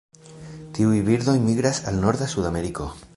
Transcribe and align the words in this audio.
Tiuj 0.77 0.95
birdoj 1.09 1.37
migras 1.45 1.83
al 1.93 2.03
norda 2.07 2.31
Sudameriko. 2.35 2.93